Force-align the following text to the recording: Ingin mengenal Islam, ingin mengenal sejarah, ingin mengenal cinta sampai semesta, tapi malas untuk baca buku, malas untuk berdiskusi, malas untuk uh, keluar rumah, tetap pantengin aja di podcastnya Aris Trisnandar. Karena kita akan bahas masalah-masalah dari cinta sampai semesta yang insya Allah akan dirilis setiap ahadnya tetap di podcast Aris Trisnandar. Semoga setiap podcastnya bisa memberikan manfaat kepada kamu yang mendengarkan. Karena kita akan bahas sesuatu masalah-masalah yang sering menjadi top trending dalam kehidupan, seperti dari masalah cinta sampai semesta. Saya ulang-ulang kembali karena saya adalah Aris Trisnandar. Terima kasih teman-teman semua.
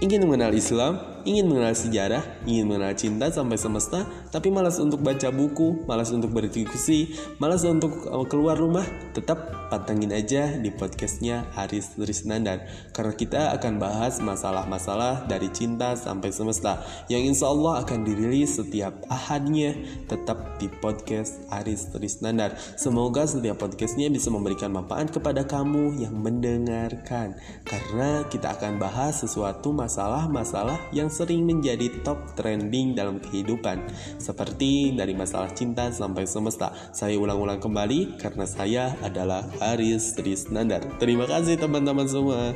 Ingin 0.00 0.24
mengenal 0.24 0.56
Islam, 0.56 0.96
ingin 1.26 1.50
mengenal 1.50 1.76
sejarah, 1.76 2.24
ingin 2.48 2.64
mengenal 2.64 2.94
cinta 2.96 3.26
sampai 3.28 3.60
semesta, 3.60 4.06
tapi 4.32 4.48
malas 4.48 4.80
untuk 4.80 5.04
baca 5.04 5.28
buku, 5.28 5.84
malas 5.84 6.08
untuk 6.14 6.32
berdiskusi, 6.32 7.12
malas 7.36 7.66
untuk 7.66 8.08
uh, 8.08 8.24
keluar 8.24 8.56
rumah, 8.56 8.86
tetap 9.12 9.60
pantengin 9.70 10.10
aja 10.10 10.56
di 10.56 10.72
podcastnya 10.72 11.46
Aris 11.58 11.98
Trisnandar. 11.98 12.64
Karena 12.96 13.12
kita 13.14 13.40
akan 13.58 13.82
bahas 13.82 14.18
masalah-masalah 14.22 15.28
dari 15.28 15.52
cinta 15.52 15.94
sampai 15.98 16.32
semesta 16.32 16.80
yang 17.12 17.22
insya 17.22 17.50
Allah 17.50 17.84
akan 17.84 18.06
dirilis 18.06 18.56
setiap 18.56 18.94
ahadnya 19.10 19.76
tetap 20.06 20.56
di 20.62 20.72
podcast 20.80 21.42
Aris 21.52 21.90
Trisnandar. 21.92 22.56
Semoga 22.78 23.26
setiap 23.26 23.60
podcastnya 23.60 24.08
bisa 24.08 24.32
memberikan 24.32 24.72
manfaat 24.72 25.12
kepada 25.12 25.44
kamu 25.44 26.00
yang 26.00 26.14
mendengarkan. 26.16 27.34
Karena 27.66 28.24
kita 28.30 28.54
akan 28.56 28.78
bahas 28.80 29.20
sesuatu 29.20 29.74
masalah-masalah 29.74 30.78
yang 30.94 31.09
sering 31.10 31.44
menjadi 31.44 31.90
top 32.06 32.38
trending 32.38 32.94
dalam 32.94 33.18
kehidupan, 33.18 33.82
seperti 34.16 34.94
dari 34.94 35.12
masalah 35.12 35.50
cinta 35.52 35.90
sampai 35.90 36.24
semesta. 36.24 36.72
Saya 36.94 37.18
ulang-ulang 37.18 37.58
kembali 37.58 38.16
karena 38.16 38.46
saya 38.46 38.94
adalah 39.02 39.44
Aris 39.74 40.14
Trisnandar. 40.14 40.86
Terima 41.02 41.26
kasih 41.26 41.58
teman-teman 41.58 42.06
semua. 42.06 42.54